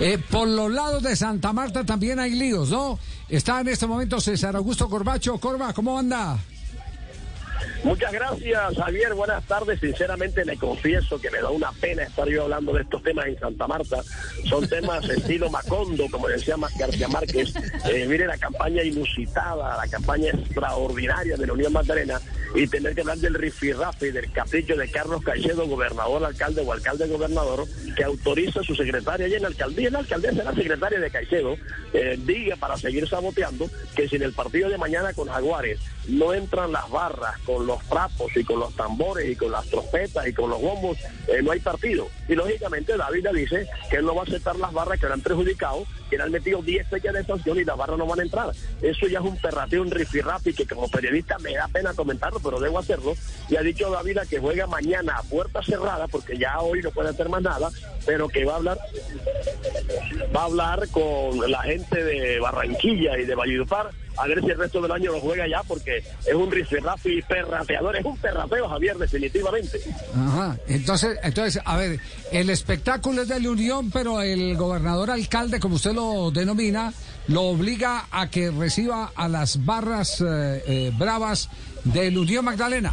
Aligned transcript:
Eh, 0.00 0.18
por 0.30 0.46
los 0.46 0.70
lados 0.70 1.02
de 1.02 1.16
Santa 1.16 1.52
Marta 1.52 1.84
también 1.84 2.20
hay 2.20 2.30
líos, 2.30 2.70
¿no? 2.70 2.98
Está 3.28 3.60
en 3.60 3.68
este 3.68 3.86
momento 3.86 4.20
César 4.20 4.54
Augusto 4.54 4.88
Corbacho. 4.88 5.38
Corba, 5.38 5.72
¿cómo 5.72 5.98
anda? 5.98 6.38
Muchas 7.82 8.12
gracias, 8.12 8.76
Javier. 8.76 9.14
Buenas 9.14 9.44
tardes. 9.44 9.80
Sinceramente, 9.80 10.44
le 10.44 10.56
confieso 10.56 11.20
que 11.20 11.30
me 11.30 11.40
da 11.40 11.50
una 11.50 11.72
pena 11.72 12.02
estar 12.02 12.28
yo 12.28 12.44
hablando 12.44 12.72
de 12.72 12.82
estos 12.82 13.02
temas 13.02 13.26
en 13.26 13.38
Santa 13.38 13.66
Marta. 13.66 13.98
Son 14.48 14.68
temas 14.68 15.08
estilo 15.08 15.50
Macondo, 15.50 16.06
como 16.10 16.28
decía 16.28 16.56
García 16.78 17.08
Márquez. 17.08 17.54
Eh, 17.88 18.06
mire 18.08 18.26
la 18.26 18.36
campaña 18.38 18.82
inusitada, 18.82 19.76
la 19.76 19.88
campaña 19.88 20.30
extraordinaria 20.30 21.36
de 21.36 21.46
la 21.46 21.52
Unión 21.52 21.72
Magdalena 21.72 22.20
y 22.54 22.66
tener 22.66 22.94
que 22.94 23.02
hablar 23.02 23.18
del 23.18 23.34
rifirrafe, 23.34 24.12
del 24.12 24.30
capricho 24.32 24.76
de 24.76 24.90
Carlos 24.90 25.22
Caicedo, 25.22 25.66
gobernador, 25.66 26.24
alcalde 26.24 26.62
o 26.62 26.72
alcalde 26.72 27.06
gobernador, 27.06 27.66
que 27.96 28.04
autoriza 28.04 28.60
a 28.60 28.64
su 28.64 28.74
secretaria 28.74 29.28
y 29.28 29.34
en 29.34 29.42
la 29.42 29.48
alcaldía, 29.48 29.90
la 29.90 29.98
alcaldesa 30.00 30.44
la 30.44 30.54
secretaria 30.54 31.00
de 31.00 31.10
Caicedo, 31.10 31.56
eh, 31.92 32.18
diga 32.24 32.56
para 32.56 32.76
seguir 32.76 33.08
saboteando 33.08 33.68
que 33.94 34.08
si 34.08 34.16
en 34.16 34.22
el 34.22 34.32
partido 34.32 34.68
de 34.68 34.78
mañana 34.78 35.12
con 35.12 35.28
Jaguares 35.28 35.80
no 36.08 36.32
entran 36.32 36.72
las 36.72 36.88
barras 36.90 37.38
con 37.44 37.66
los 37.66 37.82
trapos 37.84 38.34
y 38.36 38.44
con 38.44 38.60
los 38.60 38.74
tambores 38.74 39.28
y 39.28 39.36
con 39.36 39.52
las 39.52 39.66
trompetas 39.66 40.26
y 40.26 40.32
con 40.32 40.50
los 40.50 40.60
bombos, 40.60 40.96
eh, 41.28 41.42
no 41.42 41.52
hay 41.52 41.60
partido. 41.60 42.08
Y 42.28 42.34
lógicamente 42.34 42.96
David 42.96 43.26
le 43.30 43.40
dice 43.40 43.66
que 43.90 43.96
él 43.96 44.04
no 44.04 44.14
va 44.14 44.22
a 44.22 44.24
aceptar 44.24 44.56
las 44.56 44.72
barras 44.72 44.98
que 44.98 45.06
le 45.06 45.12
han 45.12 45.20
perjudicado, 45.20 45.84
que 46.08 46.16
le 46.16 46.22
han 46.22 46.32
metido 46.32 46.62
10 46.62 46.88
fechas 46.88 47.14
de 47.14 47.24
sanción 47.24 47.58
y 47.58 47.64
las 47.64 47.76
barras 47.76 47.98
no 47.98 48.06
van 48.06 48.20
a 48.20 48.22
entrar. 48.22 48.50
Eso 48.80 49.06
ya 49.06 49.18
es 49.18 49.24
un 49.24 49.36
perrateo, 49.36 49.82
un 49.82 49.90
rifirrapi 49.90 50.54
que 50.54 50.66
como 50.66 50.88
periodista 50.88 51.38
me 51.38 51.52
da 51.54 51.68
pena 51.68 51.92
comentarlo, 51.94 52.37
pero 52.42 52.60
debo 52.60 52.78
hacerlo. 52.78 53.14
Y 53.48 53.56
ha 53.56 53.62
dicho 53.62 53.90
David 53.90 54.18
que 54.28 54.38
juega 54.38 54.66
mañana 54.66 55.16
a 55.16 55.22
puerta 55.22 55.62
cerrada, 55.62 56.06
porque 56.08 56.36
ya 56.36 56.60
hoy 56.60 56.82
no 56.82 56.90
puede 56.90 57.10
hacer 57.10 57.28
más 57.28 57.42
nada, 57.42 57.70
pero 58.06 58.28
que 58.28 58.44
va 58.44 58.54
a 58.54 58.56
hablar 58.56 58.78
va 60.34 60.42
a 60.42 60.44
hablar 60.44 60.88
con 60.88 61.50
la 61.50 61.62
gente 61.62 62.02
de 62.02 62.40
Barranquilla 62.40 63.18
y 63.18 63.24
de 63.24 63.34
Valledupar 63.34 63.90
a 64.18 64.26
ver 64.26 64.40
si 64.40 64.50
el 64.50 64.58
resto 64.58 64.80
del 64.80 64.90
año 64.90 65.12
lo 65.12 65.20
juega 65.20 65.46
ya 65.48 65.62
porque 65.62 65.98
es 65.98 66.34
un 66.34 66.50
rifirrafi 66.50 67.22
perrateador, 67.22 67.96
es 67.96 68.04
un 68.04 68.16
perrateo 68.18 68.68
Javier 68.68 68.96
definitivamente. 68.96 69.80
Entonces, 70.66 71.18
entonces, 71.22 71.62
a 71.64 71.76
ver, 71.76 72.00
el 72.32 72.50
espectáculo 72.50 73.22
es 73.22 73.28
de 73.28 73.40
la 73.40 73.50
Unión, 73.50 73.90
pero 73.90 74.20
el 74.20 74.56
gobernador 74.56 75.10
alcalde, 75.10 75.60
como 75.60 75.76
usted 75.76 75.92
lo 75.92 76.30
denomina, 76.30 76.92
lo 77.28 77.42
obliga 77.42 78.06
a 78.10 78.28
que 78.28 78.50
reciba 78.50 79.12
a 79.14 79.28
las 79.28 79.64
barras 79.64 80.20
eh, 80.20 80.62
eh, 80.66 80.92
bravas 80.98 81.48
de 81.92 82.10
la 82.10 82.20
Unión 82.20 82.44
Magdalena. 82.44 82.92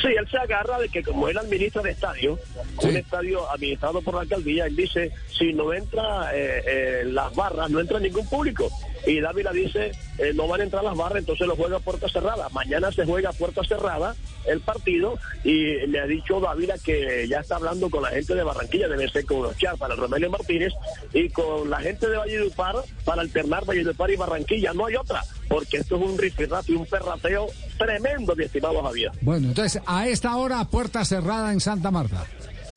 Sí, 0.00 0.08
él 0.18 0.26
se 0.30 0.38
agarra 0.38 0.78
de 0.78 0.88
que 0.88 1.02
como 1.02 1.28
él 1.28 1.36
administra 1.36 1.82
el 1.82 1.88
estadio, 1.88 2.38
un 2.82 2.96
estadio 2.96 3.50
administrado 3.50 4.00
por 4.00 4.14
la 4.14 4.22
alcaldía, 4.22 4.66
él 4.66 4.74
dice, 4.74 5.12
si 5.28 5.52
no 5.52 5.72
entra 5.74 6.34
eh, 6.34 6.62
eh, 6.66 7.02
las 7.04 7.34
barras, 7.34 7.68
no 7.70 7.80
entra 7.80 8.00
ningún 8.00 8.26
público. 8.28 8.70
Y 9.06 9.20
Dávila 9.20 9.52
dice, 9.52 9.92
eh, 10.18 10.32
no 10.34 10.48
van 10.48 10.60
a 10.60 10.64
entrar 10.64 10.82
las 10.82 10.96
barras, 10.96 11.18
entonces 11.18 11.46
lo 11.46 11.56
juega 11.56 11.76
a 11.76 11.80
puerta 11.80 12.08
cerrada. 12.08 12.48
Mañana 12.50 12.90
se 12.92 13.04
juega 13.04 13.30
a 13.30 13.34
puerta 13.34 13.62
cerrada 13.64 14.14
el 14.46 14.60
partido 14.60 15.18
y 15.44 15.86
le 15.86 16.00
ha 16.00 16.06
dicho 16.06 16.40
Dávila 16.40 16.76
que 16.78 17.26
ya 17.28 17.40
está 17.40 17.56
hablando 17.56 17.90
con 17.90 18.02
la 18.02 18.10
gente 18.10 18.34
de 18.34 18.42
Barranquilla, 18.42 18.88
debe 18.88 19.08
ser 19.08 19.26
con 19.26 19.42
los 19.42 19.56
Char 19.58 19.76
para 19.76 19.96
Romelio 19.96 20.30
Martínez 20.30 20.72
y 21.12 21.28
con 21.28 21.68
la 21.68 21.80
gente 21.80 22.08
de 22.08 22.16
Valledupar 22.16 22.76
para 23.04 23.20
alternar 23.20 23.66
Valledupar 23.66 24.10
y 24.10 24.16
Barranquilla. 24.16 24.72
No 24.72 24.86
hay 24.86 24.96
otra, 24.96 25.22
porque 25.50 25.78
esto 25.78 25.96
es 25.96 26.02
un 26.02 26.16
rifirrato 26.16 26.72
y 26.72 26.76
un 26.76 26.86
perrateo 26.86 27.48
tremendo, 27.76 28.36
mi 28.36 28.44
estimado 28.44 28.82
Javier. 28.84 29.10
Bueno, 29.20 29.48
entonces, 29.48 29.82
a 29.84 30.06
esta 30.06 30.36
hora, 30.36 30.64
puerta 30.64 31.04
cerrada 31.04 31.52
en 31.52 31.60
Santa 31.60 31.90
Marta. 31.90 32.24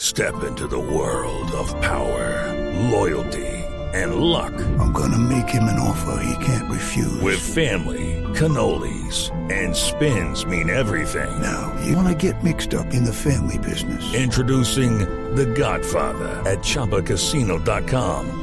Step 0.02 0.34
into 0.48 0.68
the 0.68 0.76
world 0.76 1.52
of 1.52 1.72
power, 1.82 2.52
loyalty, 2.92 3.46
and 3.94 4.16
luck. 4.16 4.52
I'm 4.80 4.92
gonna 4.92 5.20
make 5.20 5.48
him 5.48 5.64
an 5.66 5.80
offer 5.80 6.20
he 6.24 6.44
can't 6.44 6.70
refuse. 6.70 7.22
With 7.22 7.40
family, 7.40 8.22
cannolis, 8.34 9.32
and 9.52 9.74
spins 9.76 10.46
mean 10.48 10.72
everything. 10.72 11.30
Now, 11.40 11.72
you 11.86 11.96
wanna 11.96 12.16
get 12.16 12.44
mixed 12.44 12.74
up 12.74 12.88
in 12.92 13.06
the 13.06 13.14
family 13.14 13.60
business. 13.60 14.04
Introducing 14.16 14.98
The 15.36 15.46
Godfather 15.46 16.42
at 16.50 16.60
ChumbaCasino.com. 16.64 18.43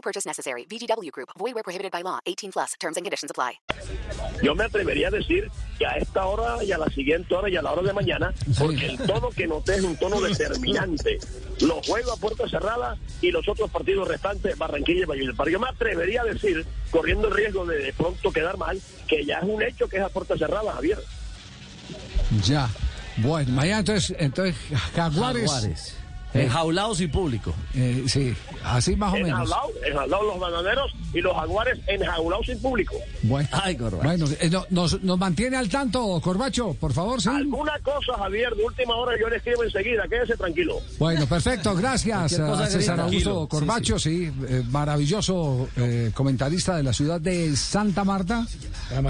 No 0.00 0.02
purchase 0.02 0.26
necessary. 0.26 0.64
VGW 0.64 1.10
Group. 1.12 1.28
Void 1.38 1.54
where 1.54 1.62
prohibited 1.62 1.92
by 1.92 2.02
law. 2.02 2.20
18 2.24 2.52
plus. 2.52 2.72
Terms 2.80 2.96
and 2.96 3.04
conditions 3.04 3.30
apply. 3.30 3.60
Yo 4.42 4.54
me 4.54 4.64
atrevería 4.64 5.08
a 5.08 5.10
decir 5.10 5.50
que 5.78 5.84
a 5.84 5.98
esta 5.98 6.24
hora 6.24 6.64
y 6.64 6.72
a 6.72 6.78
la 6.78 6.88
siguiente 6.88 7.34
hora 7.34 7.50
y 7.50 7.56
a 7.56 7.60
la 7.60 7.72
hora 7.72 7.82
de 7.82 7.92
mañana, 7.92 8.32
porque 8.58 8.86
el 8.86 8.96
tono 8.96 9.28
que 9.28 9.46
noté 9.46 9.74
es 9.74 9.82
un 9.82 9.96
tono 9.98 10.18
determinante. 10.22 11.18
Los 11.60 11.86
juegos 11.86 12.16
a 12.16 12.18
puerta 12.18 12.48
cerrada 12.48 12.96
y 13.20 13.30
los 13.30 13.46
otros 13.46 13.70
partidos 13.70 14.08
restantes, 14.08 14.56
Barranquilla 14.56 15.02
y 15.02 15.04
Valladolid. 15.04 15.52
Yo 15.52 15.60
me 15.60 15.68
atrevería 15.68 16.22
a 16.22 16.24
decir, 16.24 16.64
corriendo 16.90 17.28
el 17.28 17.34
riesgo 17.34 17.66
de 17.66 17.76
de 17.76 17.92
pronto 17.92 18.32
quedar 18.32 18.56
mal, 18.56 18.80
que 19.06 19.26
ya 19.26 19.40
es 19.40 19.44
un 19.44 19.62
hecho 19.62 19.86
que 19.86 19.98
es 19.98 20.02
a 20.02 20.08
puerta 20.08 20.38
cerrada, 20.38 20.72
Javier. 20.72 20.98
Ya. 22.46 22.70
Bueno, 23.18 23.52
mañana 23.52 23.80
entonces, 23.80 24.16
entonces 24.18 24.56
Jaguares. 24.94 25.50
Jaguares. 25.50 25.96
Enjaulados 26.32 27.00
y 27.00 27.08
público. 27.08 27.52
Eh, 27.74 28.04
sí, 28.06 28.34
así 28.64 28.94
más 28.96 29.10
o 29.12 29.14
menos. 29.16 29.30
Enjaulados, 29.30 29.70
enjaulados 29.86 30.26
los 30.26 30.38
bananeros 30.40 30.92
y 31.12 31.20
los 31.20 31.34
jaguares 31.34 31.78
enjaulados 31.88 32.46
sin 32.46 32.60
público. 32.60 32.94
Bueno, 33.22 33.48
Ay, 33.52 33.76
Corbacho. 33.76 34.04
bueno 34.04 34.26
eh, 34.40 34.48
no- 34.50 34.64
nos, 34.70 35.02
nos 35.02 35.18
mantiene 35.18 35.56
al 35.56 35.68
tanto, 35.68 36.20
Corbacho, 36.20 36.74
por 36.74 36.92
favor, 36.92 37.20
sí. 37.20 37.28
Alguna 37.30 37.78
cosa, 37.80 38.14
Javier, 38.16 38.54
de 38.54 38.64
última 38.64 38.94
hora 38.94 39.16
yo 39.20 39.28
le 39.28 39.36
escribo 39.36 39.64
enseguida, 39.64 40.04
quédese 40.08 40.36
tranquilo. 40.36 40.80
Bueno, 40.98 41.26
perfecto, 41.26 41.74
gracias 41.74 42.18
a 42.18 42.28
César. 42.28 42.46
Augusto 42.50 42.94
Tranquilo, 42.94 43.48
Corbacho, 43.48 43.98
sí, 43.98 44.30
eh, 44.48 44.62
maravilloso 44.70 45.68
eh, 45.76 46.10
comentarista 46.14 46.76
de 46.76 46.82
la 46.84 46.92
ciudad 46.92 47.20
de 47.20 47.56
Santa 47.56 48.04
Marta, 48.04 48.46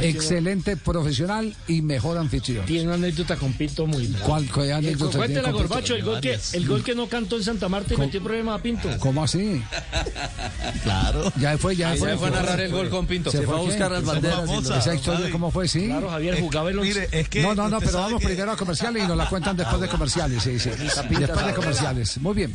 excelente 0.00 0.76
profesional 0.76 1.54
y 1.68 1.82
mejor 1.82 2.18
anfitrión. 2.18 2.64
Tiene 2.66 2.86
una 2.86 2.94
anécdota 2.94 3.36
con 3.36 3.52
Pinto 3.52 3.86
muy 3.86 4.06
brava. 4.06 4.24
¿Cuál, 4.26 4.48
qué 4.52 4.72
anécdota 4.72 5.18
Cuéntela? 5.18 5.50
Gorbacho, 5.50 5.94
el 5.94 6.04
gol, 6.04 6.20
que, 6.20 6.38
el 6.54 6.66
gol 6.66 6.82
que 6.82 6.94
no 6.94 7.08
cantó 7.10 7.36
en 7.36 7.44
Santa 7.44 7.68
Marta 7.68 7.92
y 7.92 7.96
metió 7.98 8.22
problema 8.22 8.54
a 8.54 8.58
Pinto. 8.58 8.88
¿Cómo 9.00 9.22
así? 9.22 9.62
Claro. 10.82 11.30
Ya 11.36 11.58
fue, 11.58 11.76
ya 11.76 11.94
fue. 11.96 12.10
se 12.12 12.16
fue 12.16 12.28
a 12.28 12.30
narrar 12.30 12.60
el 12.60 12.72
gol 12.72 12.88
con 12.88 13.06
Pinto. 13.06 13.30
Se 13.30 13.42
fue 13.42 13.56
a 13.56 13.58
buscar 13.58 13.90
las 13.90 14.04
banderas. 14.04 14.46
lo- 14.48 14.76
Esa 14.76 14.94
historia, 14.94 15.30
¿cómo 15.30 15.50
fue? 15.50 15.68
Sí. 15.68 15.86
Claro, 15.86 16.08
Javier 16.10 16.40
jugaba 16.40 16.70
en 16.70 16.76
los... 16.76 16.86
No, 17.42 17.54
no, 17.54 17.68
no, 17.68 17.78
pero 17.80 17.92
vamos 17.98 18.22
primero 18.22 18.52
a 18.52 18.56
comerciales 18.56 19.04
y 19.04 19.06
nos 19.06 19.16
la 19.16 19.28
cuentan 19.28 19.56
después 19.56 19.80
de 19.80 19.88
comerciales, 19.88 20.42
sí, 20.42 20.58
sí. 20.58 20.70
Después 21.20 21.46
de 21.46 21.54
comerciales. 21.54 22.18
Muy 22.18 22.34
bien. 22.34 22.54